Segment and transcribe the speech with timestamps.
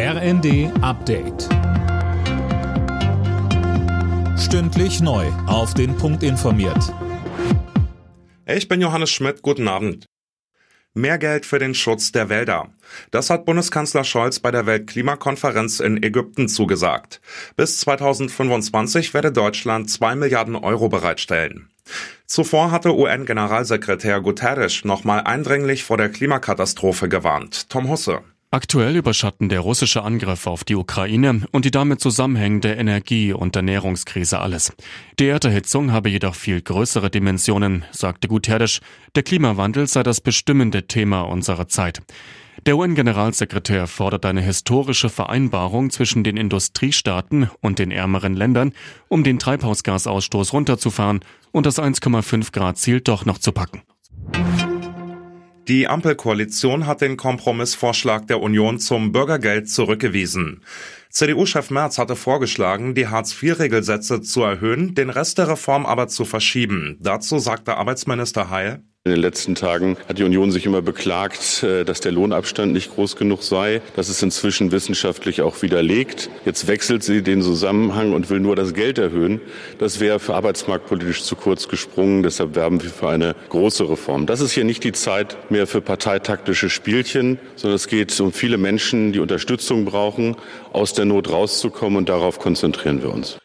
[0.00, 1.48] RND Update.
[4.38, 5.26] Stündlich neu.
[5.48, 6.94] Auf den Punkt informiert.
[8.46, 9.42] Ich bin Johannes Schmidt.
[9.42, 10.06] Guten Abend.
[10.94, 12.70] Mehr Geld für den Schutz der Wälder.
[13.10, 17.20] Das hat Bundeskanzler Scholz bei der Weltklimakonferenz in Ägypten zugesagt.
[17.56, 21.70] Bis 2025 werde Deutschland zwei Milliarden Euro bereitstellen.
[22.24, 27.68] Zuvor hatte UN-Generalsekretär Guterres nochmal eindringlich vor der Klimakatastrophe gewarnt.
[27.68, 28.22] Tom Husse.
[28.50, 34.38] Aktuell überschatten der russische Angriff auf die Ukraine und die damit zusammenhängende Energie- und Ernährungskrise
[34.40, 34.72] alles.
[35.18, 38.80] Die Erderhitzung habe jedoch viel größere Dimensionen, sagte Guterres.
[39.14, 42.00] Der Klimawandel sei das bestimmende Thema unserer Zeit.
[42.64, 48.72] Der UN-Generalsekretär fordert eine historische Vereinbarung zwischen den Industriestaaten und den ärmeren Ländern,
[49.08, 51.20] um den Treibhausgasausstoß runterzufahren
[51.52, 53.82] und das 1,5 Grad Ziel doch noch zu packen.
[55.68, 60.62] Die Ampelkoalition hat den Kompromissvorschlag der Union zum Bürgergeld zurückgewiesen.
[61.10, 66.96] CDU-Chef Merz hatte vorgeschlagen, die Hartz-IV-Regelsätze zu erhöhen, den Rest der Reform aber zu verschieben.
[67.00, 71.84] Dazu sagte Arbeitsminister Heil, in den letzten Tagen hat die Union sich immer beklagt, äh,
[71.84, 73.80] dass der Lohnabstand nicht groß genug sei.
[73.96, 76.30] Das ist inzwischen wissenschaftlich auch widerlegt.
[76.44, 79.40] Jetzt wechselt sie den Zusammenhang und will nur das Geld erhöhen.
[79.78, 82.22] Das wäre für arbeitsmarktpolitisch zu kurz gesprungen.
[82.22, 84.26] Deshalb werben wir für eine große Reform.
[84.26, 88.58] Das ist hier nicht die Zeit mehr für parteitaktische Spielchen, sondern es geht um viele
[88.58, 90.36] Menschen, die Unterstützung brauchen,
[90.72, 91.96] aus der Not rauszukommen.
[91.96, 93.38] Und darauf konzentrieren wir uns.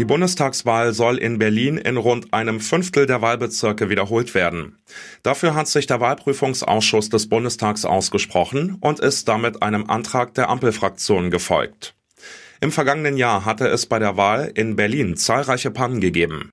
[0.00, 4.78] Die Bundestagswahl soll in Berlin in rund einem Fünftel der Wahlbezirke wiederholt werden.
[5.22, 11.30] Dafür hat sich der Wahlprüfungsausschuss des Bundestags ausgesprochen und ist damit einem Antrag der Ampelfraktion
[11.30, 11.96] gefolgt.
[12.62, 16.50] Im vergangenen Jahr hatte es bei der Wahl in Berlin zahlreiche Pannen gegeben.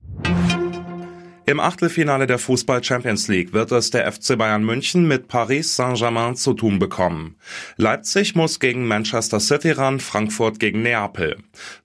[1.48, 6.36] Im Achtelfinale der Fußball Champions League wird es der FC Bayern München mit Paris Saint-Germain
[6.36, 7.36] zu tun bekommen.
[7.78, 11.38] Leipzig muss gegen Manchester City ran, Frankfurt gegen Neapel.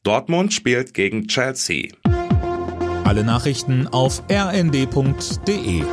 [0.03, 1.87] Dortmund spielt gegen Chelsea.
[3.05, 5.83] Alle Nachrichten auf rnd.de